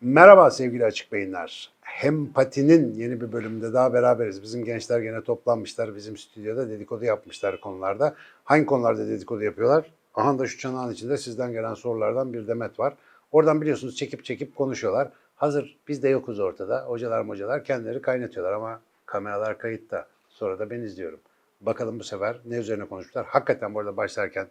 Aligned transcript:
Merhaba 0.00 0.50
sevgili 0.50 0.84
açık 0.84 1.12
beyinler. 1.12 1.70
Hempatinin 1.80 2.94
yeni 2.94 3.20
bir 3.20 3.32
bölümünde 3.32 3.72
daha 3.72 3.92
beraberiz. 3.92 4.42
Bizim 4.42 4.64
gençler 4.64 5.00
gene 5.00 5.22
toplanmışlar. 5.22 5.96
Bizim 5.96 6.16
stüdyoda 6.16 6.68
dedikodu 6.68 7.04
yapmışlar 7.04 7.60
konularda. 7.60 8.14
Hangi 8.44 8.66
konularda 8.66 9.08
dedikodu 9.08 9.42
yapıyorlar? 9.42 9.92
Aha 10.14 10.38
da 10.38 10.46
şu 10.46 10.58
çanağın 10.58 10.92
içinde 10.92 11.16
sizden 11.16 11.52
gelen 11.52 11.74
sorulardan 11.74 12.32
bir 12.32 12.48
demet 12.48 12.78
var. 12.78 12.94
Oradan 13.32 13.60
biliyorsunuz 13.60 13.96
çekip 13.96 14.24
çekip 14.24 14.56
konuşuyorlar. 14.56 15.08
Hazır 15.36 15.78
biz 15.88 16.02
de 16.02 16.08
yokuz 16.08 16.40
ortada. 16.40 16.84
Hocalar 16.86 17.22
mocalar 17.22 17.64
kendileri 17.64 18.02
kaynatıyorlar 18.02 18.52
ama 18.52 18.80
kameralar 19.06 19.58
kayıtta. 19.58 20.06
Sonra 20.28 20.58
da 20.58 20.70
ben 20.70 20.80
izliyorum. 20.80 21.20
Bakalım 21.60 21.98
bu 21.98 22.04
sefer 22.04 22.36
ne 22.44 22.56
üzerine 22.56 22.84
konuşmuşlar. 22.84 23.26
Hakikaten 23.26 23.74
bu 23.74 23.80
arada 23.80 23.96
başlarken 23.96 24.48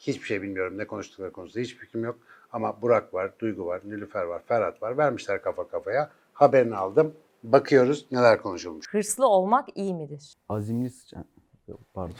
Hiçbir 0.00 0.26
şey 0.26 0.42
bilmiyorum. 0.42 0.78
Ne 0.78 0.86
konuştukları 0.86 1.32
konusunda 1.32 1.62
hiçbir 1.64 1.78
fikrim 1.78 2.04
yok. 2.04 2.18
Ama 2.52 2.82
Burak 2.82 3.14
var, 3.14 3.30
Duygu 3.38 3.66
var, 3.66 3.80
Nilüfer 3.84 4.22
var, 4.22 4.42
Ferhat 4.48 4.82
var. 4.82 4.98
Vermişler 4.98 5.42
kafa 5.42 5.68
kafaya. 5.68 6.10
Haberini 6.32 6.76
aldım. 6.76 7.14
Bakıyoruz 7.42 8.06
neler 8.12 8.42
konuşulmuş. 8.42 8.86
Hırslı 8.90 9.26
olmak 9.26 9.68
iyi 9.74 9.94
midir? 9.94 10.34
Azimli 10.48 10.90
sıçan. 10.90 11.24
Yok, 11.68 11.80
Pardon. 11.94 12.14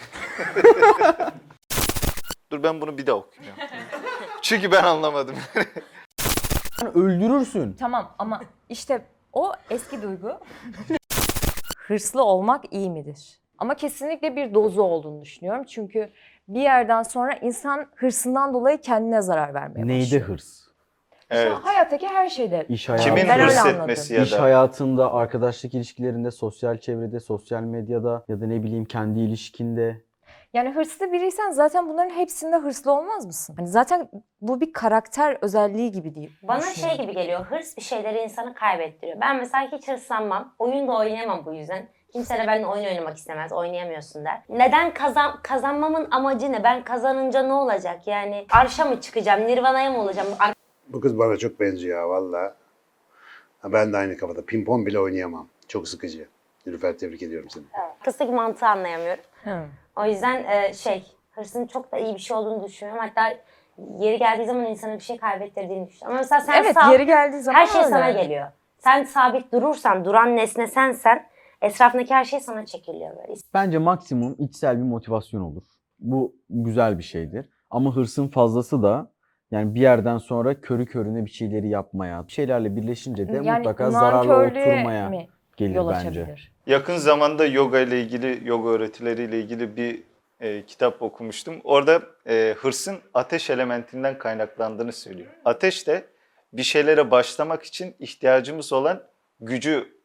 Dur 2.52 2.62
ben 2.62 2.80
bunu 2.80 2.98
bir 2.98 3.06
daha 3.06 3.16
okuyacağım. 3.16 3.58
Çünkü 4.42 4.72
ben 4.72 4.84
anlamadım. 4.84 5.36
Öldürürsün. 6.94 7.72
Tamam 7.72 8.14
ama 8.18 8.40
işte 8.68 9.04
o 9.32 9.52
eski 9.70 10.02
duygu. 10.02 10.32
Hırslı 11.76 12.24
olmak 12.24 12.64
iyi 12.72 12.90
midir? 12.90 13.40
Ama 13.58 13.74
kesinlikle 13.74 14.36
bir 14.36 14.54
dozu 14.54 14.82
olduğunu 14.82 15.22
düşünüyorum. 15.22 15.64
Çünkü 15.64 16.10
bir 16.54 16.60
yerden 16.60 17.02
sonra 17.02 17.32
insan 17.34 17.86
hırsından 17.96 18.54
dolayı 18.54 18.78
kendine 18.80 19.22
zarar 19.22 19.54
vermeye 19.54 19.86
Neyde 19.86 20.04
başlıyor. 20.04 20.26
hırs? 20.28 20.60
evet. 21.30 21.52
Hayattaki 21.52 22.08
her 22.08 22.28
şeyde. 22.28 22.66
İş 22.68 22.88
hayatı. 22.88 23.04
Kimin 23.04 23.22
Ben 23.28 23.40
öyle 23.40 23.44
hırs 23.50 23.58
anladım. 23.64 23.80
etmesi 23.80 24.14
ya 24.14 24.22
İş 24.22 24.32
da 24.32 24.42
hayatında, 24.42 25.12
arkadaşlık 25.12 25.74
ilişkilerinde, 25.74 26.30
sosyal 26.30 26.78
çevrede, 26.78 27.20
sosyal 27.20 27.62
medyada 27.62 28.24
ya 28.28 28.40
da 28.40 28.46
ne 28.46 28.62
bileyim 28.62 28.84
kendi 28.84 29.20
ilişkinde. 29.20 30.00
Yani 30.54 30.70
hırslı 30.70 31.12
biriysen 31.12 31.50
zaten 31.50 31.88
bunların 31.88 32.10
hepsinde 32.10 32.56
hırslı 32.56 32.92
olmaz 32.92 33.26
mısın? 33.26 33.54
Hani 33.58 33.68
zaten 33.68 34.08
bu 34.40 34.60
bir 34.60 34.72
karakter 34.72 35.38
özelliği 35.40 35.92
gibi 35.92 36.14
değil. 36.14 36.30
Bana 36.42 36.60
şey 36.60 36.96
gibi 36.98 37.12
geliyor, 37.14 37.40
hırs 37.44 37.76
bir 37.76 37.82
şeyleri 37.82 38.18
insanı 38.18 38.54
kaybettiriyor. 38.54 39.20
Ben 39.20 39.36
mesela 39.36 39.68
hiç 39.72 39.88
hırslanmam, 39.88 40.54
oyun 40.58 40.88
da 40.88 40.92
oynayamam 40.98 41.46
bu 41.46 41.54
yüzden. 41.54 41.88
Kimse 42.12 42.38
de 42.38 42.46
benimle 42.46 42.66
oyun 42.66 42.84
oynamak 42.84 43.16
istemez, 43.16 43.52
oynayamıyorsun 43.52 44.24
der. 44.24 44.40
Neden 44.48 44.94
kazan 44.94 45.38
kazanmamın 45.42 46.08
amacı 46.10 46.52
ne? 46.52 46.64
Ben 46.64 46.82
kazanınca 46.84 47.42
ne 47.42 47.52
olacak? 47.52 48.06
Yani 48.06 48.46
arşa 48.50 48.84
mı 48.84 49.00
çıkacağım, 49.00 49.46
nirvanaya 49.46 49.90
mı 49.90 50.00
olacağım? 50.00 50.28
Ar- 50.38 50.54
Bu 50.88 51.00
kız 51.00 51.18
bana 51.18 51.36
çok 51.36 51.60
benziyor 51.60 52.04
valla. 52.08 52.54
Ben 53.64 53.92
de 53.92 53.96
aynı 53.96 54.16
kafada. 54.16 54.44
Pimpon 54.46 54.86
bile 54.86 54.98
oynayamam. 55.00 55.48
Çok 55.68 55.88
sıkıcı. 55.88 56.28
Nilüfer 56.66 56.98
tebrik 56.98 57.22
ediyorum 57.22 57.48
seni. 57.50 57.64
Kısaki 58.04 58.32
mantığı 58.32 58.66
anlayamıyorum. 58.66 59.24
Hı. 59.44 59.62
O 59.96 60.04
yüzden 60.06 60.44
e, 60.44 60.72
şey, 60.74 61.04
hırsın 61.30 61.66
çok 61.66 61.92
da 61.92 61.98
iyi 61.98 62.14
bir 62.14 62.20
şey 62.20 62.36
olduğunu 62.36 62.64
düşünüyorum. 62.64 63.02
Hatta 63.06 63.36
yeri 63.98 64.18
geldiği 64.18 64.46
zaman 64.46 64.64
insana 64.66 64.94
bir 64.94 65.00
şey 65.00 65.16
kaybettirdiğini 65.18 65.88
düşünüyorum. 65.88 66.10
Ama 66.12 66.18
mesela 66.20 66.40
sen 66.40 66.62
Evet 66.62 66.74
sağ- 66.74 66.92
yeri 66.92 67.06
geldiği 67.06 67.40
zaman 67.40 67.58
her 67.60 67.66
şey 67.66 67.80
öyle. 67.80 67.90
sana 67.90 68.10
geliyor. 68.10 68.46
Sen 68.78 69.04
sabit 69.04 69.52
durursan, 69.52 70.04
duran 70.04 70.36
nesne 70.36 70.66
sensen, 70.66 71.26
etrafındaki 71.62 72.14
her 72.14 72.24
şey 72.24 72.40
sana 72.40 72.66
çekiliyor 72.66 73.16
böyle. 73.16 73.34
Bence 73.54 73.78
maksimum 73.78 74.36
içsel 74.38 74.76
bir 74.78 74.82
motivasyon 74.82 75.40
olur. 75.40 75.62
Bu 75.98 76.36
güzel 76.50 76.98
bir 76.98 77.02
şeydir. 77.02 77.46
Ama 77.70 77.96
hırsın 77.96 78.28
fazlası 78.28 78.82
da 78.82 79.12
yani 79.50 79.74
bir 79.74 79.80
yerden 79.80 80.18
sonra 80.18 80.60
körü 80.60 80.86
körüne 80.86 81.24
bir 81.24 81.30
şeyleri 81.30 81.68
yapmaya, 81.68 82.26
bir 82.26 82.32
şeylerle 82.32 82.76
birleşince 82.76 83.28
de 83.28 83.32
Yani 83.32 83.50
mutlaka 83.50 83.90
zararlı 83.90 84.28
nankörlüğe 84.28 84.62
oturmaya 84.62 85.08
mi 85.08 85.28
gelir 85.56 85.74
yol 85.74 85.88
bence. 85.88 86.08
açabilir? 86.08 86.52
yakın 86.66 86.96
zamanda 86.96 87.46
yoga 87.46 87.80
ile 87.80 88.00
ilgili, 88.00 88.48
yoga 88.48 88.68
öğretileriyle 88.68 89.40
ilgili 89.40 89.76
bir 89.76 90.02
e, 90.40 90.66
kitap 90.66 91.02
okumuştum. 91.02 91.60
Orada 91.64 92.02
e, 92.28 92.54
hırsın 92.58 92.98
ateş 93.14 93.50
elementinden 93.50 94.18
kaynaklandığını 94.18 94.92
söylüyor. 94.92 95.30
Ateş 95.44 95.86
de 95.86 96.04
bir 96.52 96.62
şeylere 96.62 97.10
başlamak 97.10 97.62
için 97.62 97.94
ihtiyacımız 97.98 98.72
olan 98.72 99.02
gücü 99.40 99.99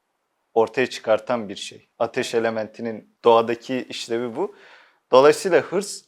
ortaya 0.56 0.88
çıkartan 0.88 1.50
bir 1.50 1.56
şey. 1.56 1.88
Ateş 2.00 2.36
elementinin 2.36 3.10
doğadaki 3.26 3.86
işlevi 3.90 4.36
bu. 4.36 4.56
Dolayısıyla 5.12 5.62
hırs 5.62 6.02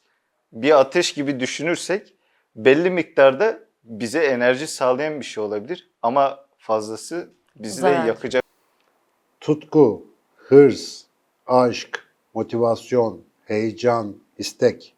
bir 0.51 0.79
ateş 0.79 1.13
gibi 1.13 1.39
düşünürsek 1.39 2.13
belli 2.55 2.89
miktarda 2.89 3.59
bize 3.83 4.19
enerji 4.25 4.67
sağlayan 4.67 5.19
bir 5.19 5.25
şey 5.25 5.43
olabilir 5.43 5.89
ama 6.01 6.45
fazlası 6.57 7.29
bizi 7.55 7.77
de 7.77 7.81
Zarar. 7.81 8.05
yakacak. 8.05 8.43
Tutku, 9.41 10.07
hırs, 10.35 11.03
aşk, 11.47 12.07
motivasyon, 12.33 13.21
heyecan, 13.45 14.15
istek. 14.37 14.95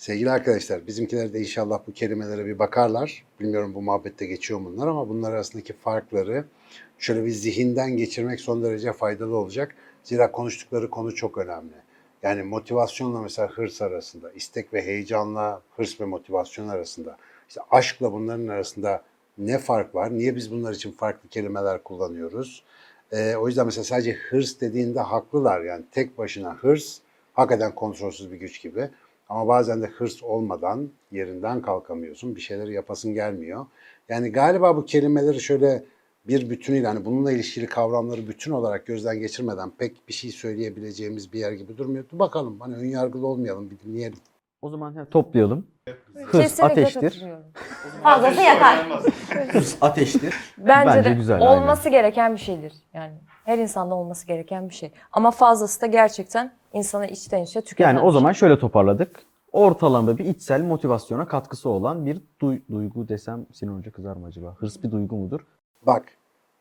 Sevgili 0.00 0.30
arkadaşlar 0.30 0.86
bizimkiler 0.86 1.32
de 1.32 1.40
inşallah 1.40 1.80
bu 1.86 1.92
kelimelere 1.92 2.46
bir 2.46 2.58
bakarlar. 2.58 3.24
Bilmiyorum 3.40 3.74
bu 3.74 3.82
muhabbette 3.82 4.26
geçiyor 4.26 4.60
bunlar 4.64 4.86
ama 4.86 5.08
bunlar 5.08 5.32
arasındaki 5.32 5.72
farkları 5.72 6.44
şöyle 6.98 7.24
bir 7.24 7.30
zihinden 7.30 7.96
geçirmek 7.96 8.40
son 8.40 8.62
derece 8.62 8.92
faydalı 8.92 9.36
olacak. 9.36 9.74
Zira 10.04 10.32
konuştukları 10.32 10.90
konu 10.90 11.14
çok 11.14 11.38
önemli. 11.38 11.72
Yani 12.22 12.42
motivasyonla 12.42 13.22
mesela 13.22 13.48
hırs 13.48 13.82
arasında, 13.82 14.32
istek 14.32 14.74
ve 14.74 14.82
heyecanla 14.82 15.62
hırs 15.76 16.00
ve 16.00 16.04
motivasyon 16.04 16.68
arasında, 16.68 17.16
işte 17.48 17.60
aşkla 17.70 18.12
bunların 18.12 18.48
arasında 18.48 19.02
ne 19.38 19.58
fark 19.58 19.94
var? 19.94 20.18
Niye 20.18 20.36
biz 20.36 20.50
bunlar 20.50 20.72
için 20.72 20.92
farklı 20.92 21.28
kelimeler 21.28 21.82
kullanıyoruz? 21.82 22.64
Ee, 23.12 23.36
o 23.36 23.48
yüzden 23.48 23.66
mesela 23.66 23.84
sadece 23.84 24.12
hırs 24.12 24.60
dediğinde 24.60 25.00
haklılar. 25.00 25.60
Yani 25.60 25.84
tek 25.92 26.18
başına 26.18 26.54
hırs 26.54 26.98
hakikaten 27.32 27.74
kontrolsüz 27.74 28.32
bir 28.32 28.36
güç 28.36 28.62
gibi. 28.62 28.90
Ama 29.30 29.48
bazen 29.48 29.82
de 29.82 29.86
hırs 29.86 30.22
olmadan 30.22 30.90
yerinden 31.12 31.62
kalkamıyorsun. 31.62 32.36
Bir 32.36 32.40
şeyleri 32.40 32.72
yapasın 32.72 33.14
gelmiyor. 33.14 33.66
Yani 34.08 34.32
galiba 34.32 34.76
bu 34.76 34.84
kelimeleri 34.84 35.40
şöyle 35.40 35.84
bir 36.28 36.50
bütünüyle 36.50 36.86
hani 36.86 37.04
bununla 37.04 37.32
ilişkili 37.32 37.66
kavramları 37.66 38.28
bütün 38.28 38.52
olarak 38.52 38.86
gözden 38.86 39.18
geçirmeden 39.18 39.70
pek 39.70 40.08
bir 40.08 40.12
şey 40.12 40.30
söyleyebileceğimiz 40.30 41.32
bir 41.32 41.38
yer 41.38 41.52
gibi 41.52 41.78
durmuyor. 41.78 42.04
Dur 42.12 42.18
bakalım 42.18 42.60
hani 42.60 42.76
önyargılı 42.76 43.26
olmayalım 43.26 43.70
bir 43.70 43.78
dinleyelim. 43.78 44.18
O 44.62 44.70
zaman 44.70 44.94
ha, 44.94 45.04
toplayalım. 45.04 45.66
Hırs 46.14 46.32
Kesinlikle 46.32 46.64
ateştir. 46.64 47.24
Fazlası 48.02 48.40
yakar. 48.40 48.86
Hırs 49.52 49.76
ateştir. 49.80 50.34
Bence, 50.58 50.90
Bence 50.90 51.10
de 51.10 51.14
güzel, 51.14 51.40
olması 51.40 51.88
gereken 51.88 52.32
bir 52.32 52.40
şeydir. 52.40 52.72
Yani 52.94 53.12
her 53.44 53.58
insanda 53.58 53.94
olması 53.94 54.26
gereken 54.26 54.68
bir 54.68 54.74
şey. 54.74 54.92
Ama 55.12 55.30
fazlası 55.30 55.80
da 55.80 55.86
gerçekten 55.86 56.59
insana 56.72 57.06
içten 57.06 57.42
içe 57.42 57.60
tüketen 57.60 57.88
Yani 57.88 58.00
o 58.00 58.10
zaman 58.10 58.32
şöyle 58.32 58.58
toparladık. 58.58 59.20
Ortalama 59.52 60.18
bir 60.18 60.24
içsel 60.24 60.62
motivasyona 60.62 61.28
katkısı 61.28 61.68
olan 61.68 62.06
bir 62.06 62.20
duy- 62.40 62.60
duygu 62.70 63.08
desem 63.08 63.46
Sinan 63.52 63.78
Hoca 63.78 63.90
kızar 63.90 64.16
mı 64.16 64.26
acaba? 64.26 64.54
Hırs 64.58 64.82
bir 64.82 64.90
duygu 64.90 65.16
mudur? 65.16 65.40
Bak 65.86 66.04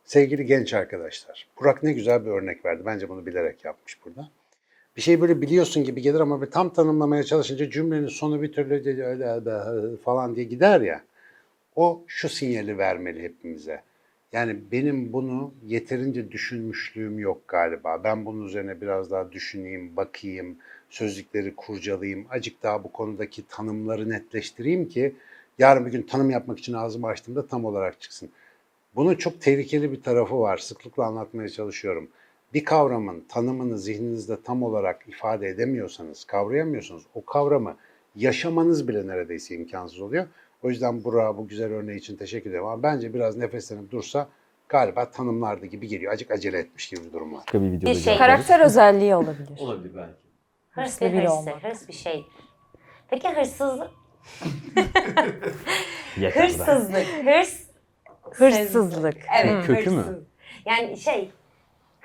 sevgili 0.04 0.46
genç 0.46 0.74
arkadaşlar. 0.74 1.48
Burak 1.60 1.84
ne 1.84 1.94
güzel 1.94 2.26
bir 2.26 2.32
örnek 2.32 2.66
verdi. 2.66 2.84
Bence 2.86 3.10
bunu 3.10 3.26
bilerek 3.26 3.66
yapmış 3.66 3.98
burada. 4.06 4.30
Bir 4.98 5.02
şey 5.02 5.22
böyle 5.22 5.42
biliyorsun 5.42 5.84
gibi 5.84 6.02
gelir 6.02 6.20
ama 6.20 6.42
bir 6.42 6.52
tam 6.52 6.70
tanımlamaya 6.70 7.24
çalışınca 7.24 7.70
cümlenin 7.70 8.08
sonu 8.08 8.42
bir 8.42 8.52
türlü 8.52 9.04
öyle 9.04 9.42
falan 10.06 10.36
diye 10.36 10.46
gider 10.46 10.82
ya. 10.82 11.02
O 11.76 12.02
şu 12.08 12.30
sinyali 12.30 12.78
vermeli 12.78 13.24
hepimize. 13.24 13.82
Yani 14.32 14.60
benim 14.72 15.14
bunu 15.14 15.54
yeterince 15.66 16.32
düşünmüşlüğüm 16.32 17.20
yok 17.20 17.48
galiba. 17.48 18.04
Ben 18.04 18.26
bunun 18.26 18.46
üzerine 18.46 18.82
biraz 18.82 19.12
daha 19.12 19.32
düşüneyim, 19.32 19.96
bakayım, 19.98 20.58
sözlükleri 20.90 21.56
kurcalayayım. 21.56 22.26
Acık 22.30 22.64
daha 22.64 22.84
bu 22.84 22.92
konudaki 22.92 23.48
tanımları 23.48 24.10
netleştireyim 24.10 24.90
ki 24.90 25.16
yarın 25.60 25.86
bir 25.86 25.92
gün 25.92 26.02
tanım 26.02 26.30
yapmak 26.30 26.60
için 26.60 26.74
ağzımı 26.74 27.08
açtığımda 27.08 27.48
tam 27.48 27.66
olarak 27.66 28.02
çıksın. 28.02 28.30
Bunun 28.96 29.16
çok 29.16 29.42
tehlikeli 29.42 29.92
bir 29.92 30.02
tarafı 30.02 30.40
var. 30.40 30.58
Sıklıkla 30.58 31.06
anlatmaya 31.06 31.50
çalışıyorum. 31.50 32.10
Bir 32.54 32.66
kavramın 32.66 33.24
tanımını 33.30 33.80
zihninizde 33.80 34.42
tam 34.44 34.64
olarak 34.64 35.08
ifade 35.08 35.48
edemiyorsanız, 35.48 36.26
kavrayamıyorsanız 36.26 37.04
o 37.14 37.26
kavramı 37.26 37.78
yaşamanız 38.16 38.88
bile 38.88 39.08
neredeyse 39.08 39.56
imkansız 39.56 40.02
oluyor. 40.02 40.28
O 40.64 40.70
yüzden 40.70 41.04
Burak'a 41.04 41.38
bu 41.38 41.48
güzel 41.48 41.72
örneği 41.74 41.98
için 41.98 42.18
teşekkür 42.18 42.50
ederim. 42.50 42.66
Ama 42.66 42.84
bence 42.84 43.14
biraz 43.14 43.38
nefeslenip 43.38 43.92
dursa 43.92 44.28
galiba 44.70 45.12
tanımlardı 45.12 45.66
gibi 45.66 45.88
geliyor. 45.88 46.14
Acık 46.14 46.32
acele 46.32 46.60
etmiş 46.60 46.90
gibi 46.90 47.06
bir 47.06 47.14
durum 47.14 47.34
var. 47.34 47.40
Başka 47.40 47.62
bir 47.62 47.72
videoda 47.72 47.86
Bir 47.86 47.94
şey- 47.96 48.04
cevap 48.04 48.20
veririz. 48.20 48.48
Karakter 48.48 48.66
özelliği 48.66 49.16
olabilir. 49.16 49.60
Olabilir 49.60 49.92
belki. 49.96 50.14
Hırs 50.72 50.86
Hırslı 50.88 51.06
bir 51.06 51.14
biri 51.14 51.30
olmak. 51.30 51.64
hırs 51.64 51.88
bir 51.88 51.94
şey. 51.94 52.26
Peki 53.10 53.30
hırsızlık? 53.30 53.92
Yeter. 56.18 56.44
Hırsızlık, 56.44 57.08
hırs... 57.26 57.60
Hırsızlık. 58.32 59.18
Evet, 59.44 59.66
Kötü 59.66 59.90
mü? 59.90 59.98
hırsız. 59.98 60.24
Yani 60.66 60.98
şey, 60.98 61.32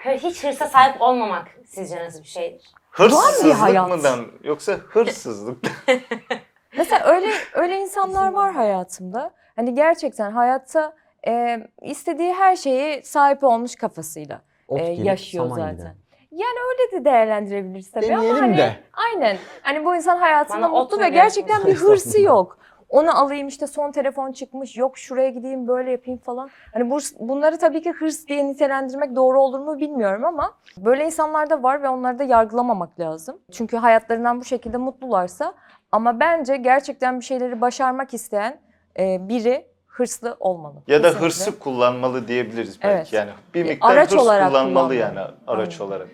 hiç 0.06 0.44
hırsa 0.44 0.66
sahip 0.66 1.02
olmamak 1.02 1.48
sizce 1.66 1.96
nasıl 2.04 2.22
bir 2.22 2.28
şeydir? 2.28 2.62
Hırsızlık 2.90 3.54
hayat. 3.54 3.88
mıdan 3.88 4.26
yoksa 4.44 4.72
hırsızlık? 4.72 5.58
Mesela 6.78 7.04
öyle 7.04 7.26
öyle 7.54 7.80
insanlar 7.80 8.32
var 8.32 8.52
hayatımda. 8.52 9.30
Hani 9.56 9.74
gerçekten 9.74 10.30
hayatta 10.30 10.92
e, 11.26 11.58
istediği 11.82 12.32
her 12.34 12.56
şeyi 12.56 13.02
sahip 13.04 13.44
olmuş 13.44 13.76
kafasıyla 13.76 14.40
Ot 14.68 14.80
e, 14.80 14.94
gelip 14.94 15.06
yaşıyor 15.06 15.44
saman 15.44 15.56
zaten. 15.56 15.76
gider. 15.76 15.92
Yani 16.30 16.58
öyle 16.70 17.00
de 17.00 17.04
değerlendirebiliriz 17.04 17.90
tabii 17.90 18.06
ama 18.06 18.16
Deneyelim 18.16 18.40
hani 18.40 18.56
de. 18.56 18.76
aynen. 18.92 19.36
Hani 19.62 19.84
bu 19.84 19.96
insan 19.96 20.16
hayatında 20.18 20.62
Bana 20.62 20.72
ot 20.72 20.92
mutlu 20.92 21.04
ve 21.04 21.08
gerçekten 21.08 21.66
bir 21.66 21.74
hırsı 21.74 22.20
yok. 22.20 22.58
Onu 22.88 23.18
alayım 23.18 23.48
işte 23.48 23.66
son 23.66 23.92
telefon 23.92 24.32
çıkmış 24.32 24.76
yok 24.76 24.98
şuraya 24.98 25.30
gideyim 25.30 25.68
böyle 25.68 25.90
yapayım 25.90 26.20
falan. 26.20 26.50
Hani 26.72 26.90
bu, 26.90 26.98
bunları 27.20 27.58
tabii 27.58 27.82
ki 27.82 27.92
hırs 27.92 28.26
diye 28.26 28.46
nitelendirmek 28.46 29.16
doğru 29.16 29.40
olur 29.40 29.58
mu 29.58 29.78
bilmiyorum 29.78 30.24
ama 30.24 30.54
böyle 30.76 31.04
insanlar 31.06 31.50
da 31.50 31.62
var 31.62 31.82
ve 31.82 31.88
onları 31.88 32.18
da 32.18 32.24
yargılamamak 32.24 33.00
lazım. 33.00 33.38
Çünkü 33.52 33.76
hayatlarından 33.76 34.40
bu 34.40 34.44
şekilde 34.44 34.76
mutlularsa 34.76 35.54
ama 35.94 36.20
bence 36.20 36.56
gerçekten 36.56 37.20
bir 37.20 37.24
şeyleri 37.24 37.60
başarmak 37.60 38.14
isteyen 38.14 38.60
e, 38.98 39.28
biri 39.28 39.66
hırslı 39.86 40.36
olmalı. 40.40 40.82
Ya 40.86 40.98
da 40.98 41.02
Kesinlikle. 41.02 41.26
hırsı 41.26 41.58
kullanmalı 41.58 42.28
diyebiliriz 42.28 42.82
belki. 42.82 42.96
Evet. 42.96 43.12
Yani 43.12 43.30
bir 43.54 43.64
miktar 43.64 43.90
araç 43.92 44.10
hırs 44.10 44.20
olarak 44.20 44.48
kullanmalı 44.48 44.72
kullanmalı. 44.72 44.94
yani 44.94 45.20
araç 45.46 45.72
Aynen. 45.72 45.84
olarak. 45.86 46.08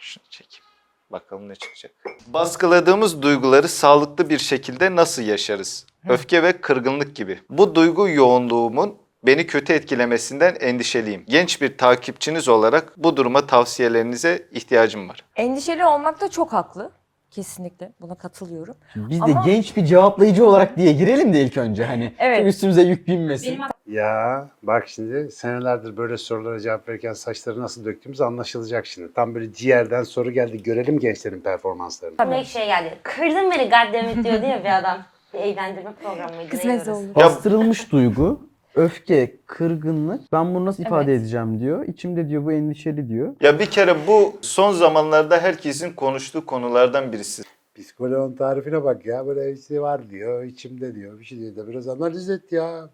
Şunu 0.00 0.24
çekeyim. 0.30 0.64
Bakalım 1.10 1.48
ne 1.48 1.54
çıkacak. 1.54 1.92
Baskıladığımız 2.26 3.22
duyguları 3.22 3.68
sağlıklı 3.68 4.30
bir 4.30 4.38
şekilde 4.38 4.96
nasıl 4.96 5.22
yaşarız? 5.22 5.86
Öfke 6.08 6.42
ve 6.42 6.60
kırgınlık 6.60 7.16
gibi. 7.16 7.40
Bu 7.50 7.74
duygu 7.74 8.08
yoğunluğumun 8.08 8.98
beni 9.22 9.46
kötü 9.46 9.72
etkilemesinden 9.72 10.56
endişeliyim. 10.60 11.24
Genç 11.28 11.60
bir 11.62 11.78
takipçiniz 11.78 12.48
olarak 12.48 12.92
bu 12.96 13.16
duruma 13.16 13.46
tavsiyelerinize 13.46 14.48
ihtiyacım 14.52 15.08
var. 15.08 15.24
Endişeli 15.36 15.84
olmakta 15.84 16.30
çok 16.30 16.52
haklı. 16.52 17.01
Kesinlikle 17.32 17.92
buna 18.00 18.14
katılıyorum. 18.14 18.74
Biz 18.96 19.20
de 19.20 19.24
Ama- 19.24 19.42
genç 19.46 19.76
bir 19.76 19.84
cevaplayıcı 19.84 20.46
olarak 20.46 20.76
diye 20.76 20.92
girelim 20.92 21.32
de 21.32 21.40
ilk 21.42 21.56
önce 21.56 21.84
hani. 21.84 22.12
Evet. 22.18 22.46
Üstümüze 22.46 22.82
yük 22.82 23.08
binmesin. 23.08 23.60
Ya 23.86 24.48
bak 24.62 24.88
şimdi 24.88 25.30
senelerdir 25.30 25.96
böyle 25.96 26.16
sorulara 26.16 26.60
cevap 26.60 26.88
verirken 26.88 27.12
saçları 27.12 27.60
nasıl 27.60 27.84
döktüğümüz 27.84 28.20
anlaşılacak 28.20 28.86
şimdi. 28.86 29.12
Tam 29.12 29.34
böyle 29.34 29.52
ciğerden 29.52 30.02
soru 30.02 30.30
geldi. 30.30 30.62
Görelim 30.62 30.98
gençlerin 30.98 31.40
performanslarını. 31.40 32.16
Tabii. 32.16 32.34
Direkt 32.34 32.48
şey 32.48 32.66
geldi. 32.66 32.98
Kırdın 33.02 33.50
beni 33.50 33.64
goddammit 33.64 34.24
diyordu 34.24 34.46
ya 34.46 34.64
bir 34.64 34.78
adam. 34.78 34.98
Bir 35.34 35.38
eğlendirme 35.38 35.92
programıydı. 36.02 36.50
Kısmet 36.50 36.88
oldu. 36.88 37.06
Bastırılmış 37.14 37.92
duygu, 37.92 38.40
öfke, 38.74 39.36
kırgınlık. 39.46 40.32
Ben 40.32 40.54
bunu 40.54 40.64
nasıl 40.64 40.82
ifade 40.82 41.10
Evet. 41.12 41.20
edeceğim 41.20 41.60
diyor. 41.60 41.86
İçimde 41.88 42.28
diyor 42.28 42.44
bu 42.44 42.52
endişeli 42.52 43.08
diyor. 43.08 43.34
Ya 43.40 43.58
bir 43.58 43.66
kere 43.66 44.06
bu 44.06 44.36
son 44.40 44.72
zamanlarda 44.72 45.38
herkesin 45.40 45.92
konuştuğu 45.92 46.46
konulardan 46.46 47.12
birisi. 47.12 47.42
Psikoloğun 47.74 48.32
tarifine 48.36 48.84
bak 48.84 49.06
ya. 49.06 49.26
Böyle 49.26 49.52
işte 49.52 49.80
var 49.80 50.10
diyor, 50.10 50.44
içimde 50.44 50.94
diyor. 50.94 51.20
Bir 51.20 51.24
şey 51.24 51.38
diyor 51.38 51.56
da 51.56 51.68
biraz 51.68 51.88
analiz 51.88 52.30
et 52.30 52.52
ya. 52.52 52.90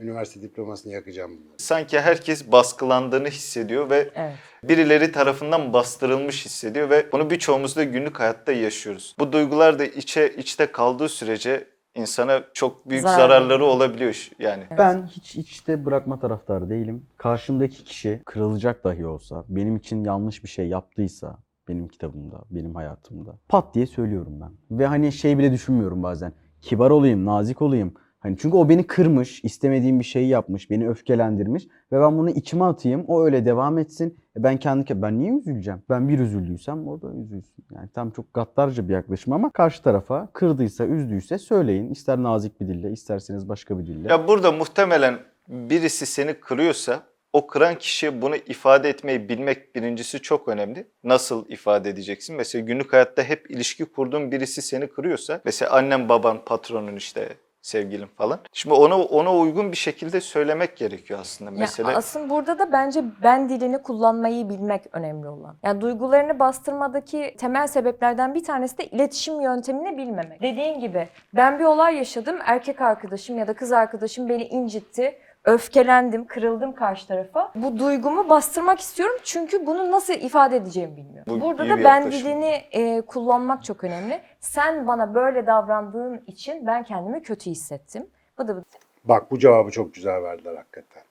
Üniversite 0.00 0.42
diplomasını 0.42 0.92
yakacağım 0.92 1.30
bunları. 1.30 1.54
Sanki 1.58 2.00
herkes 2.00 2.52
baskılandığını 2.52 3.28
hissediyor 3.28 3.90
ve 3.90 4.10
Evet. 4.14 4.32
birileri 4.64 5.12
tarafından 5.12 5.72
bastırılmış 5.72 6.44
hissediyor 6.46 6.90
ve 6.90 7.06
bunu 7.12 7.30
birçoğumuz 7.30 7.76
da 7.76 7.84
günlük 7.84 8.20
hayatta 8.20 8.52
yaşıyoruz. 8.52 9.16
Bu 9.18 9.32
duygular 9.32 9.78
da 9.78 9.84
içe 9.84 10.28
içte 10.36 10.66
kaldığı 10.66 11.08
sürece 11.08 11.64
insana 11.94 12.42
çok 12.54 12.90
büyük 12.90 13.02
Zarar 13.02 13.16
zararları 13.16 13.64
olabiliyor 13.64 14.30
yani. 14.38 14.64
Ben 14.78 15.06
hiç 15.06 15.36
içte 15.36 15.84
bırakma 15.84 16.20
taraftarı 16.20 16.70
değilim. 16.70 17.06
Karşımdaki 17.16 17.84
kişi 17.84 18.22
kırılacak 18.24 18.84
dahi 18.84 19.06
olsa, 19.06 19.44
benim 19.48 19.76
için 19.76 20.04
yanlış 20.04 20.44
bir 20.44 20.48
şey 20.48 20.68
yaptıysa, 20.68 21.38
benim 21.68 21.88
kitabımda, 21.88 22.44
benim 22.50 22.74
hayatımda 22.74 23.38
pat 23.48 23.74
diye 23.74 23.86
söylüyorum 23.86 24.40
ben. 24.40 24.78
Ve 24.78 24.86
hani 24.86 25.12
şey 25.12 25.38
bile 25.38 25.52
düşünmüyorum 25.52 26.02
bazen. 26.02 26.32
Kibar 26.60 26.90
olayım, 26.90 27.24
nazik 27.24 27.62
olayım. 27.62 27.94
Hani 28.22 28.36
çünkü 28.38 28.56
o 28.56 28.68
beni 28.68 28.86
kırmış, 28.86 29.44
istemediğim 29.44 30.00
bir 30.00 30.04
şeyi 30.04 30.28
yapmış, 30.28 30.70
beni 30.70 30.88
öfkelendirmiş 30.88 31.64
ve 31.92 32.00
ben 32.00 32.18
bunu 32.18 32.30
içime 32.30 32.64
atayım, 32.64 33.04
o 33.08 33.24
öyle 33.24 33.44
devam 33.44 33.78
etsin. 33.78 34.18
E 34.36 34.42
ben 34.42 34.56
kendi 34.56 35.02
ben 35.02 35.18
niye 35.18 35.32
üzüleceğim? 35.32 35.82
Ben 35.90 36.08
bir 36.08 36.18
üzüldüysem 36.18 36.88
o 36.88 37.02
da 37.02 37.12
üzülsün. 37.14 37.64
Yani 37.74 37.88
tam 37.94 38.10
çok 38.10 38.34
gaddarca 38.34 38.88
bir 38.88 38.92
yaklaşım 38.92 39.32
ama 39.32 39.50
karşı 39.50 39.82
tarafa 39.82 40.28
kırdıysa, 40.32 40.86
üzdüyse 40.86 41.38
söyleyin. 41.38 41.90
İster 41.90 42.22
nazik 42.22 42.60
bir 42.60 42.68
dille, 42.68 42.92
isterseniz 42.92 43.48
başka 43.48 43.78
bir 43.78 43.86
dille. 43.86 44.08
Ya 44.08 44.28
burada 44.28 44.52
muhtemelen 44.52 45.18
birisi 45.48 46.06
seni 46.06 46.34
kırıyorsa 46.34 47.02
o 47.32 47.46
kıran 47.46 47.74
kişi 47.78 48.22
bunu 48.22 48.36
ifade 48.36 48.88
etmeyi 48.88 49.28
bilmek 49.28 49.74
birincisi 49.74 50.20
çok 50.20 50.48
önemli. 50.48 50.86
Nasıl 51.04 51.48
ifade 51.48 51.90
edeceksin? 51.90 52.36
Mesela 52.36 52.64
günlük 52.64 52.92
hayatta 52.92 53.22
hep 53.22 53.50
ilişki 53.50 53.84
kurduğun 53.84 54.32
birisi 54.32 54.62
seni 54.62 54.86
kırıyorsa 54.86 55.40
mesela 55.44 55.72
annen, 55.72 56.08
baban, 56.08 56.44
patronun 56.44 56.96
işte 56.96 57.28
sevgilin 57.62 58.06
falan. 58.06 58.40
Şimdi 58.52 58.74
ona 58.74 58.98
ona 58.98 59.36
uygun 59.36 59.72
bir 59.72 59.76
şekilde 59.76 60.20
söylemek 60.20 60.76
gerekiyor 60.76 61.20
aslında. 61.20 61.50
Ya 61.50 61.56
Mesela 61.58 61.96
aslında 61.96 62.30
burada 62.30 62.58
da 62.58 62.72
bence 62.72 63.04
ben 63.22 63.48
dilini 63.48 63.82
kullanmayı 63.82 64.48
bilmek 64.48 64.82
önemli 64.92 65.28
olan. 65.28 65.56
Yani 65.62 65.80
duygularını 65.80 66.38
bastırmadaki 66.38 67.34
temel 67.38 67.66
sebeplerden 67.66 68.34
bir 68.34 68.44
tanesi 68.44 68.78
de 68.78 68.86
iletişim 68.86 69.40
yöntemini 69.40 69.96
bilmemek. 69.96 70.42
Dediğin 70.42 70.80
gibi 70.80 71.08
ben 71.34 71.58
bir 71.58 71.64
olay 71.64 71.96
yaşadım. 71.96 72.36
Erkek 72.44 72.80
arkadaşım 72.80 73.38
ya 73.38 73.46
da 73.46 73.54
kız 73.54 73.72
arkadaşım 73.72 74.28
beni 74.28 74.44
incitti. 74.44 75.18
Öfkelendim, 75.44 76.26
kırıldım 76.26 76.74
karşı 76.74 77.06
tarafa. 77.06 77.52
Bu 77.54 77.78
duygumu 77.78 78.28
bastırmak 78.28 78.80
istiyorum 78.80 79.16
çünkü 79.24 79.66
bunu 79.66 79.90
nasıl 79.90 80.12
ifade 80.12 80.56
edeceğimi 80.56 80.96
bilmiyorum. 80.96 81.24
Bu 81.36 81.40
Burada 81.40 81.68
da 81.68 81.78
bir 81.78 81.84
ben 81.84 81.96
yaklaşım. 81.96 82.28
dilini 82.28 82.62
e, 82.72 83.00
kullanmak 83.00 83.64
çok 83.64 83.84
önemli. 83.84 84.20
Sen 84.40 84.86
bana 84.86 85.14
böyle 85.14 85.46
davrandığın 85.46 86.22
için 86.26 86.66
ben 86.66 86.84
kendimi 86.84 87.22
kötü 87.22 87.50
hissettim. 87.50 88.06
Bu 88.38 88.48
da 88.48 88.64
Bak 89.04 89.30
bu 89.30 89.38
cevabı 89.38 89.70
çok 89.70 89.94
güzel 89.94 90.22
verdiler 90.22 90.54
hakikaten. 90.56 91.02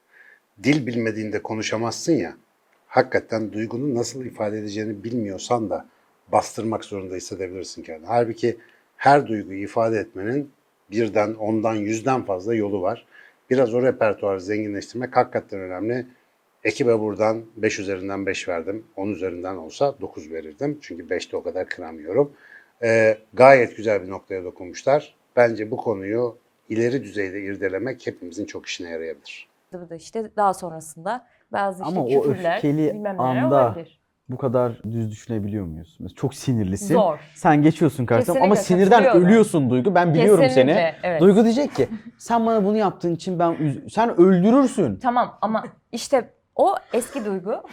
Dil 0.64 0.88
bilmediğinde 0.88 1.44
konuşamazsın 1.44 2.14
ya. 2.14 2.34
Hakikaten 2.88 3.54
duygunu 3.54 3.96
nasıl 3.96 4.26
ifade 4.26 4.60
edeceğini 4.60 5.04
bilmiyorsan 5.04 5.70
da 5.70 5.86
bastırmak 6.32 6.86
zorunda 6.86 7.16
hissedebilirsin 7.16 7.84
kendini. 7.84 8.08
Halbuki 8.08 8.58
her 8.98 9.28
duyguyu 9.28 9.64
ifade 9.64 9.98
etmenin 9.98 10.52
birden, 10.92 11.34
ondan, 11.34 11.76
yüzden 11.76 12.22
fazla 12.26 12.56
yolu 12.56 12.82
var. 12.82 13.06
Biraz 13.52 13.74
o 13.74 13.82
repertuarı 13.82 14.42
zenginleştirmek 14.42 15.16
hakikaten 15.18 15.60
önemli. 15.60 16.06
Ekibe 16.64 17.00
buradan 17.00 17.46
5 17.56 17.80
üzerinden 17.80 18.26
5 18.26 18.48
verdim. 18.48 18.86
10 18.96 19.10
üzerinden 19.10 19.56
olsa 19.56 19.96
9 20.02 20.32
verirdim. 20.32 20.78
Çünkü 20.82 21.04
5'te 21.04 21.38
o 21.38 21.44
kadar 21.44 21.68
kıramıyorum. 21.68 22.34
Ee, 22.84 23.18
gayet 23.34 23.78
güzel 23.78 24.04
bir 24.04 24.10
noktaya 24.10 24.44
dokunmuşlar. 24.44 25.16
Bence 25.36 25.72
bu 25.72 25.78
konuyu 25.78 26.38
ileri 26.70 27.04
düzeyde 27.04 27.42
irdelemek 27.42 28.08
hepimizin 28.08 28.46
çok 28.46 28.66
işine 28.66 28.90
yarayabilir. 28.90 29.48
bu 29.74 29.90
da 29.90 29.96
işte 29.96 30.32
daha 30.36 30.54
sonrasında 30.54 31.28
bazı 31.52 31.84
işte 31.84 32.00
Ama 32.00 32.06
o 32.06 32.22
küfürler, 32.22 32.56
öfkeli 32.56 33.10
anda 33.18 33.66
olabilir. 33.66 34.01
Bu 34.30 34.38
kadar 34.38 34.84
düz 34.84 35.12
düşünebiliyor 35.12 35.66
muyuz? 35.66 35.98
Mesela 36.00 36.16
çok 36.16 36.34
sinirlisin. 36.34 36.96
Zor. 36.96 37.20
Sen 37.36 37.62
geçiyorsun 37.62 38.06
karşısına 38.06 38.44
ama 38.44 38.56
sinirden 38.56 39.06
ölüyorsun 39.06 39.70
Duygu. 39.70 39.96
Ben 39.96 40.14
biliyorum 40.14 40.44
Kesinlikle, 40.44 40.74
seni. 40.74 40.94
evet. 41.04 41.22
Duygu 41.22 41.44
diyecek 41.44 41.76
ki 41.76 41.88
sen 42.18 42.46
bana 42.46 42.64
bunu 42.66 42.78
yaptığın 42.78 43.16
için 43.16 43.40
ben 43.40 43.52
üz- 43.54 43.90
sen 43.90 44.22
öldürürsün. 44.22 44.96
Tamam 44.96 45.38
ama 45.42 45.64
işte 45.92 46.30
o 46.56 46.76
eski 46.94 47.26
duygu. 47.26 47.52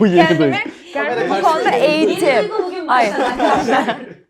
bu 0.00 0.06
yeni 0.06 0.28
Duygu. 0.28 0.38
Kendimi, 0.38 0.56
kendimi 0.92 1.30
bu 1.30 1.42
konuda 1.42 1.70
eğitim. 1.70 2.50
Hayır. 2.86 3.14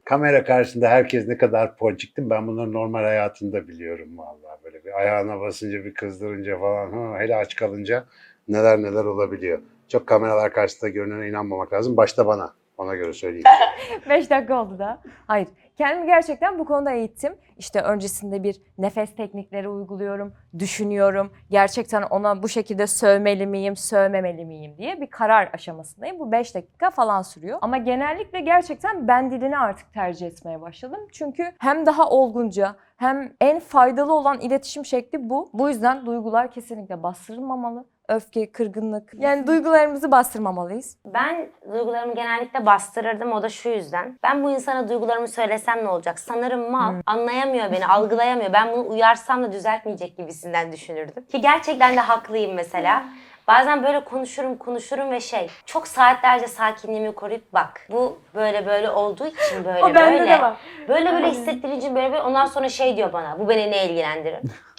Kamera 0.04 0.44
karşısında 0.44 0.88
herkes 0.88 1.28
ne 1.28 1.38
kadar 1.38 1.76
ponçiktim 1.76 2.30
ben 2.30 2.46
bunları 2.46 2.72
normal 2.72 3.02
hayatında 3.02 3.68
biliyorum 3.68 4.18
vallahi 4.18 4.64
böyle 4.64 4.84
bir 4.84 4.98
ayağına 4.98 5.40
basınca 5.40 5.84
bir 5.84 5.94
kızdırınca 5.94 6.58
falan 6.58 6.92
ha, 6.92 7.18
hele 7.18 7.36
aç 7.36 7.54
kalınca 7.56 8.04
neler 8.48 8.78
neler 8.78 9.04
olabiliyor. 9.04 9.58
Çok 9.94 10.06
kameralar 10.06 10.52
karşısında 10.52 10.90
görünene 10.90 11.28
inanmamak 11.28 11.72
lazım. 11.72 11.96
Başta 11.96 12.26
bana. 12.26 12.52
Ona 12.78 12.94
göre 12.94 13.12
söyleyeyim. 13.12 13.44
5 14.08 14.30
dakika 14.30 14.62
oldu 14.62 14.78
da. 14.78 15.00
Hayır. 15.26 15.48
Kendimi 15.76 16.06
gerçekten 16.06 16.58
bu 16.58 16.64
konuda 16.64 16.90
eğittim. 16.90 17.34
İşte 17.58 17.80
öncesinde 17.80 18.42
bir 18.42 18.60
nefes 18.78 19.16
teknikleri 19.16 19.68
uyguluyorum, 19.68 20.34
düşünüyorum. 20.58 21.32
Gerçekten 21.50 22.02
ona 22.02 22.42
bu 22.42 22.48
şekilde 22.48 22.86
sövmeli 22.86 23.46
miyim, 23.46 23.76
sövmemeli 23.76 24.44
miyim 24.44 24.74
diye 24.78 25.00
bir 25.00 25.06
karar 25.06 25.50
aşamasındayım. 25.52 26.18
Bu 26.18 26.32
5 26.32 26.54
dakika 26.54 26.90
falan 26.90 27.22
sürüyor. 27.22 27.58
Ama 27.62 27.76
genellikle 27.76 28.40
gerçekten 28.40 29.08
ben 29.08 29.30
dilini 29.30 29.58
artık 29.58 29.92
tercih 29.92 30.26
etmeye 30.26 30.60
başladım. 30.60 31.00
Çünkü 31.12 31.52
hem 31.58 31.86
daha 31.86 32.08
olgunca 32.08 32.76
hem 32.96 33.32
en 33.40 33.60
faydalı 33.60 34.14
olan 34.14 34.40
iletişim 34.40 34.84
şekli 34.84 35.30
bu. 35.30 35.50
Bu 35.52 35.68
yüzden 35.68 36.06
duygular 36.06 36.50
kesinlikle 36.50 37.02
bastırılmamalı. 37.02 37.93
Öfke, 38.08 38.52
kırgınlık. 38.52 39.12
Yani 39.18 39.46
duygularımızı 39.46 40.10
bastırmamalıyız. 40.10 40.96
Ben 41.04 41.48
duygularımı 41.72 42.14
genellikle 42.14 42.66
bastırırdım 42.66 43.32
o 43.32 43.42
da 43.42 43.48
şu 43.48 43.68
yüzden. 43.68 44.18
Ben 44.22 44.44
bu 44.44 44.50
insana 44.50 44.88
duygularımı 44.88 45.28
söylesem 45.28 45.84
ne 45.84 45.88
olacak? 45.88 46.18
Sanırım 46.18 46.70
mal. 46.70 46.94
Anlayamıyor 47.06 47.72
beni, 47.72 47.86
algılayamıyor. 47.86 48.52
Ben 48.52 48.72
bunu 48.72 48.88
uyarsam 48.88 49.42
da 49.42 49.52
düzeltmeyecek 49.52 50.16
gibisinden 50.16 50.72
düşünürdüm. 50.72 51.24
Ki 51.26 51.40
gerçekten 51.40 51.96
de 51.96 52.00
haklıyım 52.00 52.54
mesela. 52.54 53.04
Bazen 53.48 53.82
böyle 53.82 54.04
konuşurum 54.04 54.56
konuşurum 54.58 55.10
ve 55.10 55.20
şey 55.20 55.50
çok 55.66 55.88
saatlerce 55.88 56.46
sakinliğimi 56.48 57.14
koruyup 57.14 57.52
bak 57.52 57.80
bu 57.90 58.18
böyle 58.34 58.66
böyle 58.66 58.90
olduğu 58.90 59.26
için 59.26 59.64
böyle 59.64 59.84
O 59.84 59.94
böyle. 59.94 60.28
de 60.28 60.40
var. 60.42 60.56
Böyle 60.88 61.12
böyle 61.12 61.30
hissettiğin 61.30 61.76
için 61.76 61.94
böyle 61.94 62.12
böyle 62.12 62.22
ondan 62.22 62.46
sonra 62.46 62.68
şey 62.68 62.96
diyor 62.96 63.12
bana 63.12 63.38
bu 63.38 63.48
beni 63.48 63.70
ne 63.70 63.84
ilgilendirir. 63.86 64.38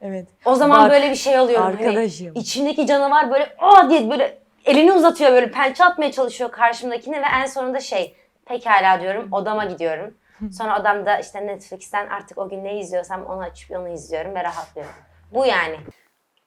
Evet. 0.00 0.28
O 0.44 0.54
zaman 0.54 0.84
Bak, 0.84 0.90
böyle 0.90 1.10
bir 1.10 1.16
şey 1.16 1.40
oluyor. 1.40 1.60
Hani 1.60 1.88
arkadaşım. 1.88 2.32
içimdeki 2.34 2.86
canavar 2.86 3.30
böyle 3.30 3.56
aa 3.58 3.90
diye 3.90 4.10
böyle 4.10 4.38
elini 4.64 4.92
uzatıyor 4.92 5.32
böyle 5.32 5.50
pençe 5.50 5.84
atmaya 5.84 6.12
çalışıyor 6.12 6.50
karşımdakine 6.50 7.22
ve 7.22 7.26
en 7.42 7.46
sonunda 7.46 7.80
şey 7.80 8.16
pekala 8.46 9.00
diyorum 9.00 9.32
odama 9.32 9.64
gidiyorum. 9.64 10.14
Sonra 10.52 10.80
odamda 10.80 11.18
işte 11.18 11.46
Netflix'ten 11.46 12.06
artık 12.06 12.38
o 12.38 12.48
gün 12.48 12.64
ne 12.64 12.80
izliyorsam 12.80 13.26
onu 13.26 13.40
açıp 13.40 13.70
onu 13.70 13.88
izliyorum 13.88 14.34
ve 14.34 14.44
rahatlıyorum. 14.44 14.94
Bu 15.32 15.46
yani. 15.46 15.76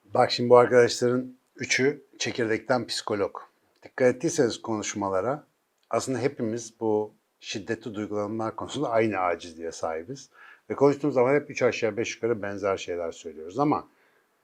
Bak 0.04 0.30
şimdi 0.30 0.50
bu 0.50 0.56
arkadaşların 0.56 1.36
üçü 1.56 2.04
çekirdekten 2.18 2.86
psikolog. 2.86 3.36
Dikkat 3.82 4.14
ettiyseniz 4.14 4.62
konuşmalara 4.62 5.44
aslında 5.90 6.18
hepimiz 6.18 6.80
bu 6.80 7.14
şiddetli 7.40 7.94
duygulanmalar 7.94 8.56
konusunda 8.56 8.90
aynı 8.90 9.18
acizliğe 9.18 9.72
sahibiz. 9.72 10.30
Ve 10.70 10.74
konuştuğumuz 10.74 11.14
zaman 11.14 11.34
hep 11.34 11.50
üç 11.50 11.62
aşağı 11.62 11.96
beş 11.96 12.14
yukarı 12.14 12.42
benzer 12.42 12.76
şeyler 12.76 13.12
söylüyoruz 13.12 13.58
ama 13.58 13.88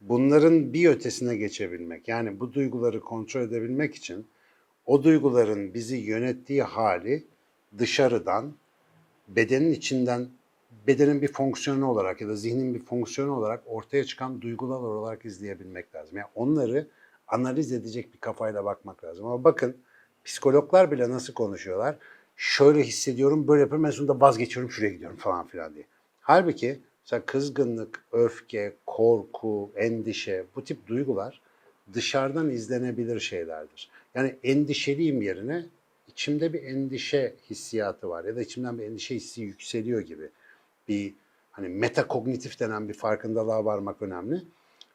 bunların 0.00 0.72
bir 0.72 0.88
ötesine 0.88 1.36
geçebilmek 1.36 2.08
yani 2.08 2.40
bu 2.40 2.52
duyguları 2.52 3.00
kontrol 3.00 3.40
edebilmek 3.40 3.94
için 3.94 4.26
o 4.86 5.02
duyguların 5.02 5.74
bizi 5.74 5.96
yönettiği 5.96 6.62
hali 6.62 7.26
dışarıdan 7.78 8.54
bedenin 9.28 9.72
içinden 9.72 10.28
bedenin 10.86 11.22
bir 11.22 11.32
fonksiyonu 11.32 11.90
olarak 11.90 12.20
ya 12.20 12.28
da 12.28 12.36
zihnin 12.36 12.74
bir 12.74 12.84
fonksiyonu 12.84 13.32
olarak 13.32 13.62
ortaya 13.66 14.04
çıkan 14.04 14.40
duygular 14.40 14.76
olarak 14.76 15.24
izleyebilmek 15.24 15.94
lazım. 15.94 16.16
Yani 16.16 16.28
onları 16.34 16.86
analiz 17.28 17.72
edecek 17.72 18.14
bir 18.14 18.18
kafayla 18.18 18.64
bakmak 18.64 19.04
lazım. 19.04 19.26
Ama 19.26 19.44
bakın 19.44 19.76
psikologlar 20.24 20.90
bile 20.90 21.10
nasıl 21.10 21.34
konuşuyorlar? 21.34 21.96
Şöyle 22.36 22.82
hissediyorum, 22.82 23.48
böyle 23.48 23.60
yapıyorum, 23.60 23.86
en 23.86 23.90
sonunda 23.90 24.20
vazgeçiyorum, 24.20 24.70
şuraya 24.70 24.92
gidiyorum 24.92 25.16
falan 25.16 25.46
filan 25.46 25.74
diye. 25.74 25.84
Halbuki 26.30 26.80
mesela 27.04 27.26
kızgınlık, 27.26 28.04
öfke, 28.12 28.72
korku, 28.86 29.70
endişe 29.76 30.44
bu 30.56 30.64
tip 30.64 30.86
duygular 30.86 31.40
dışarıdan 31.94 32.50
izlenebilir 32.50 33.20
şeylerdir. 33.20 33.90
Yani 34.14 34.36
endişeliyim 34.42 35.22
yerine 35.22 35.66
içimde 36.08 36.52
bir 36.52 36.62
endişe 36.62 37.34
hissiyatı 37.50 38.08
var 38.08 38.24
ya 38.24 38.36
da 38.36 38.42
içimden 38.42 38.78
bir 38.78 38.84
endişe 38.84 39.14
hissi 39.14 39.42
yükseliyor 39.42 40.00
gibi 40.00 40.28
bir 40.88 41.14
hani 41.50 41.68
metakognitif 41.68 42.60
denen 42.60 42.88
bir 42.88 42.94
farkındalığa 42.94 43.64
varmak 43.64 44.02
önemli. 44.02 44.42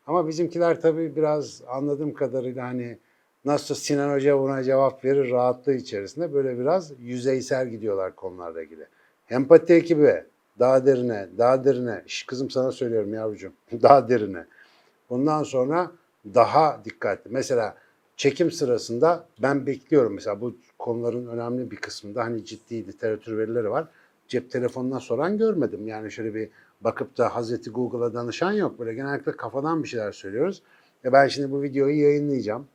Ama 0.07 0.27
bizimkiler 0.27 0.81
tabii 0.81 1.15
biraz 1.15 1.61
anladığım 1.67 2.13
kadarıyla 2.13 2.67
hani 2.67 2.97
nasıl 3.45 3.75
Sinan 3.75 4.13
Hoca 4.13 4.39
buna 4.39 4.63
cevap 4.63 5.05
verir 5.05 5.31
rahatlığı 5.31 5.73
içerisinde 5.73 6.33
böyle 6.33 6.59
biraz 6.59 6.91
yüzeysel 6.99 7.67
gidiyorlar 7.69 8.15
konularla 8.15 8.61
ilgili. 8.63 8.87
Empati 9.29 9.73
ekibi 9.73 10.23
daha 10.59 10.85
derine, 10.85 11.29
daha 11.37 11.63
derine. 11.63 12.03
Şş, 12.07 12.23
kızım 12.23 12.49
sana 12.49 12.71
söylüyorum 12.71 13.13
yavrucuğum. 13.13 13.53
daha 13.81 14.09
derine. 14.09 14.45
Bundan 15.09 15.43
sonra 15.43 15.91
daha 16.33 16.81
dikkatli. 16.85 17.31
Mesela 17.31 17.75
çekim 18.17 18.51
sırasında 18.51 19.25
ben 19.41 19.65
bekliyorum 19.65 20.13
mesela 20.13 20.41
bu 20.41 20.55
konuların 20.79 21.27
önemli 21.27 21.71
bir 21.71 21.75
kısmında 21.75 22.23
hani 22.23 22.45
ciddi 22.45 22.87
literatür 22.87 23.37
verileri 23.37 23.69
var. 23.69 23.87
Cep 24.27 24.51
telefonundan 24.51 24.99
soran 24.99 25.37
görmedim. 25.37 25.87
Yani 25.87 26.11
şöyle 26.11 26.35
bir 26.35 26.49
bakıp 26.81 27.17
da 27.17 27.35
Hazreti 27.35 27.69
Google'a 27.69 28.13
danışan 28.13 28.51
yok. 28.51 28.79
Böyle 28.79 28.93
genellikle 28.93 29.31
kafadan 29.31 29.83
bir 29.83 29.87
şeyler 29.87 30.11
söylüyoruz. 30.11 30.61
E 31.05 31.13
ben 31.13 31.27
şimdi 31.27 31.51
bu 31.51 31.61
videoyu 31.61 32.01
yayınlayacağım 32.01 32.67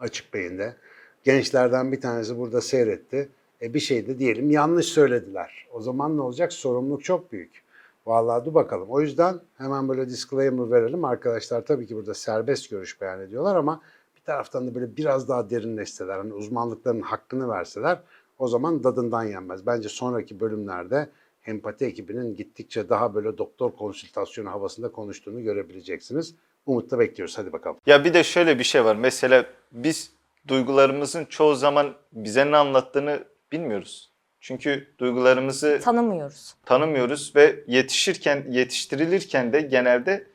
açık 0.00 0.34
beyinde. 0.34 0.76
Gençlerden 1.24 1.92
bir 1.92 2.00
tanesi 2.00 2.38
burada 2.38 2.60
seyretti. 2.60 3.28
E 3.62 3.74
bir 3.74 3.80
şey 3.80 4.06
de 4.06 4.18
diyelim 4.18 4.50
yanlış 4.50 4.86
söylediler. 4.86 5.66
O 5.72 5.80
zaman 5.80 6.16
ne 6.16 6.20
olacak? 6.20 6.52
Sorumluluk 6.52 7.04
çok 7.04 7.32
büyük. 7.32 7.62
Vallahi 8.06 8.44
dur 8.44 8.54
bakalım. 8.54 8.90
O 8.90 9.00
yüzden 9.00 9.40
hemen 9.58 9.88
böyle 9.88 10.08
disclaimer 10.08 10.70
verelim. 10.70 11.04
Arkadaşlar 11.04 11.66
tabii 11.66 11.86
ki 11.86 11.96
burada 11.96 12.14
serbest 12.14 12.70
görüş 12.70 13.00
beyan 13.00 13.20
ediyorlar 13.20 13.56
ama 13.56 13.80
bir 14.16 14.20
taraftan 14.20 14.68
da 14.68 14.74
böyle 14.74 14.96
biraz 14.96 15.28
daha 15.28 15.50
derinleşseler, 15.50 16.18
hani 16.18 16.32
uzmanlıklarının 16.34 17.02
hakkını 17.02 17.48
verseler 17.48 17.98
o 18.38 18.48
zaman 18.48 18.84
dadından 18.84 19.24
yenmez. 19.24 19.66
Bence 19.66 19.88
sonraki 19.88 20.40
bölümlerde 20.40 21.08
empati 21.46 21.84
ekibinin 21.84 22.36
gittikçe 22.36 22.88
daha 22.88 23.14
böyle 23.14 23.38
doktor 23.38 23.70
konsültasyonu 23.70 24.50
havasında 24.50 24.92
konuştuğunu 24.92 25.42
görebileceksiniz. 25.42 26.34
Umutla 26.66 26.98
bekliyoruz. 26.98 27.38
Hadi 27.38 27.52
bakalım. 27.52 27.76
Ya 27.86 28.04
bir 28.04 28.14
de 28.14 28.24
şöyle 28.24 28.58
bir 28.58 28.64
şey 28.64 28.84
var. 28.84 28.96
Mesela 28.96 29.46
biz 29.72 30.12
duygularımızın 30.48 31.24
çoğu 31.24 31.54
zaman 31.54 31.94
bize 32.12 32.50
ne 32.50 32.56
anlattığını 32.56 33.24
bilmiyoruz. 33.52 34.10
Çünkü 34.40 34.88
duygularımızı 34.98 35.80
Tanımıyoruz. 35.82 36.54
tanımıyoruz 36.64 37.36
ve 37.36 37.64
yetişirken, 37.66 38.44
yetiştirilirken 38.50 39.52
de 39.52 39.60
genelde 39.60 40.26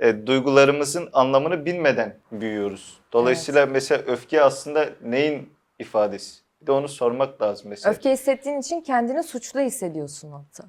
e, 0.00 0.26
duygularımızın 0.26 1.08
anlamını 1.12 1.64
bilmeden 1.64 2.16
büyüyoruz. 2.32 2.98
Dolayısıyla 3.12 3.66
mesela 3.66 4.02
öfke 4.02 4.42
aslında 4.42 4.88
neyin 5.02 5.52
ifadesi? 5.78 6.40
Bir 6.62 6.66
de 6.66 6.72
onu 6.72 6.88
sormak 6.88 7.42
lazım 7.42 7.70
mesela. 7.70 7.92
Öfke 7.94 8.12
hissettiğin 8.12 8.60
için 8.60 8.80
kendini 8.80 9.22
suçlu 9.22 9.60
hissediyorsun 9.60 10.32
hatta. 10.32 10.64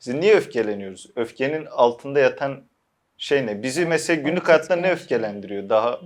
Biz 0.00 0.14
niye 0.14 0.34
öfkeleniyoruz? 0.36 1.06
Öfkenin 1.16 1.66
altında 1.66 2.18
yatan 2.20 2.62
şey 3.18 3.46
ne? 3.46 3.62
Bizi 3.62 3.86
mesela 3.86 4.22
günlük 4.22 4.38
Evet, 4.38 4.48
hayatta 4.48 4.76
ne 4.76 4.92
öfkelendiriyor? 4.92 5.68
Daha 5.68 6.00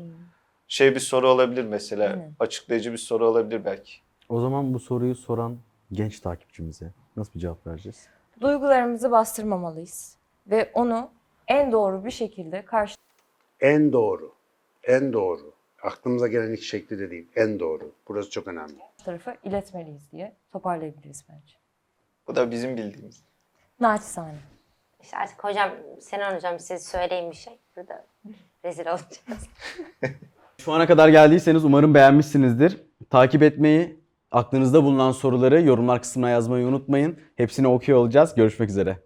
şey 0.68 0.94
bir 0.94 1.00
soru 1.00 1.28
olabilir 1.28 1.64
mesela. 1.64 2.18
Açıklayıcı 2.40 2.92
bir 2.92 2.98
soru 2.98 3.26
olabilir 3.28 3.64
belki. 3.64 3.92
O 4.28 4.40
zaman 4.40 4.74
bu 4.74 4.80
soruyu 4.80 5.14
soran 5.14 5.58
genç 5.92 6.20
takipçimize 6.20 6.92
nasıl 7.16 7.34
bir 7.34 7.40
cevap 7.40 7.66
vereceğiz? 7.66 8.08
Duygularımızı 8.40 9.10
bastırmamalıyız. 9.10 10.16
Ve 10.46 10.70
onu 10.74 11.10
en 11.48 11.72
doğru 11.72 12.04
bir 12.04 12.10
şekilde 12.10 12.64
karşı 12.64 12.96
En 13.60 13.92
doğru. 13.92 14.32
En 14.84 15.12
doğru. 15.12 15.52
Aklımıza 15.82 16.26
gelen 16.28 16.52
ilk 16.52 16.62
şekli 16.62 16.98
de 16.98 17.10
değil. 17.10 17.26
En 17.36 17.60
doğru. 17.60 17.92
Burası 18.08 18.30
çok 18.30 18.48
önemli. 18.48 18.74
tarafa 19.04 19.36
iletmeliyiz 19.44 20.12
diye 20.12 20.32
toparlayabiliriz 20.52 21.24
bence. 21.28 21.54
Bu 22.28 22.36
da 22.36 22.50
bizim 22.50 22.76
bildiğimiz. 22.76 23.22
Naçizane. 23.80 24.38
İşte 25.02 25.16
artık 25.16 25.44
hocam, 25.44 25.70
Sinan 26.00 26.36
hocam 26.36 26.60
siz 26.60 26.82
söyleyin 26.88 27.30
bir 27.30 27.36
şey. 27.36 27.58
Burada 27.76 28.04
rezil 28.64 28.86
olacağız. 28.86 29.48
Şu 30.58 30.72
ana 30.72 30.86
kadar 30.86 31.08
geldiyseniz 31.08 31.64
umarım 31.64 31.94
beğenmişsinizdir. 31.94 32.82
Takip 33.10 33.42
etmeyi, 33.42 34.00
aklınızda 34.30 34.82
bulunan 34.82 35.12
soruları 35.12 35.62
yorumlar 35.62 36.00
kısmına 36.00 36.30
yazmayı 36.30 36.66
unutmayın. 36.66 37.16
Hepsini 37.36 37.68
okuyor 37.68 37.98
olacağız. 37.98 38.34
Görüşmek 38.34 38.70
üzere. 38.70 38.98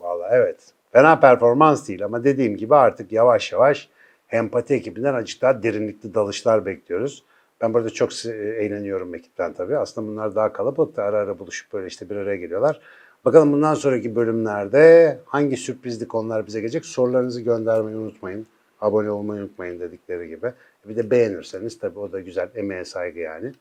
Vallahi 0.00 0.30
evet. 0.32 0.72
Fena 0.92 1.20
performans 1.20 1.88
değil 1.88 2.04
ama 2.04 2.24
dediğim 2.24 2.56
gibi 2.56 2.74
artık 2.74 3.12
yavaş 3.12 3.52
yavaş 3.52 3.88
empati 4.30 4.74
ekibinden 4.74 5.14
azıcık 5.14 5.42
daha 5.42 5.62
derinlikli 5.62 6.14
dalışlar 6.14 6.66
bekliyoruz. 6.66 7.24
Ben 7.60 7.74
burada 7.74 7.90
çok 7.90 8.26
eğleniyorum 8.26 9.14
ekipten 9.14 9.52
tabii. 9.52 9.78
Aslında 9.78 10.08
bunlar 10.08 10.34
daha 10.34 10.52
kalabalık 10.52 10.98
ara 10.98 11.16
ara 11.16 11.38
buluşup 11.38 11.72
böyle 11.72 11.86
işte 11.86 12.10
bir 12.10 12.16
araya 12.16 12.36
geliyorlar. 12.36 12.80
Bakalım 13.24 13.52
bundan 13.52 13.74
sonraki 13.74 14.16
bölümlerde 14.16 15.18
hangi 15.26 15.56
sürprizli 15.56 16.08
konular 16.08 16.46
bize 16.46 16.60
gelecek? 16.60 16.86
Sorularınızı 16.86 17.40
göndermeyi 17.40 17.96
unutmayın. 17.96 18.46
Abone 18.80 19.10
olmayı 19.10 19.42
unutmayın 19.42 19.80
dedikleri 19.80 20.28
gibi. 20.28 20.52
Bir 20.84 20.96
de 20.96 21.10
beğenirseniz 21.10 21.78
tabii 21.78 21.98
o 21.98 22.12
da 22.12 22.20
güzel. 22.20 22.48
Emeğe 22.54 22.84
saygı 22.84 23.20
yani. 23.20 23.52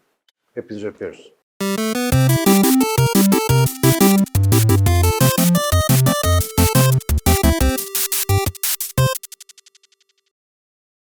Hepinizi 0.57 0.87
öpüyoruz. 0.87 1.36